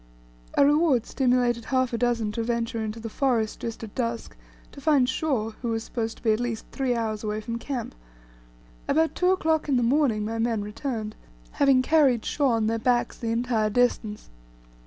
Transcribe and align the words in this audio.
A 0.55 0.65
reward 0.65 1.05
stimulated 1.05 1.65
half 1.65 1.93
a 1.93 1.97
dozen 1.99 2.31
to 2.31 2.41
venture 2.41 2.83
into 2.83 2.99
the 2.99 3.07
forest 3.07 3.59
just 3.59 3.83
at 3.83 3.93
dusk 3.93 4.35
to 4.71 4.81
find 4.81 5.07
Shaw, 5.07 5.51
who 5.61 5.67
was 5.69 5.83
supposed 5.83 6.17
to 6.17 6.23
be 6.23 6.31
at 6.31 6.39
least 6.39 6.65
three 6.71 6.95
hours 6.95 7.23
away 7.23 7.39
from 7.39 7.59
camp. 7.59 7.93
About 8.87 9.13
two 9.13 9.29
o'clock 9.29 9.69
in 9.69 9.77
the 9.77 9.83
morning 9.83 10.25
my 10.25 10.39
men 10.39 10.63
returned, 10.63 11.15
having 11.51 11.83
carried 11.83 12.25
Shaw 12.25 12.47
on 12.53 12.65
their 12.65 12.79
backs 12.79 13.19
the 13.19 13.29
entire 13.29 13.69
distance. 13.69 14.31